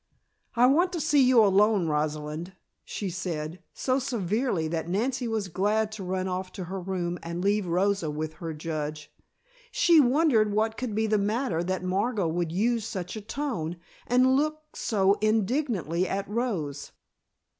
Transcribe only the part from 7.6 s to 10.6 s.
Rosa with her judge. She wondered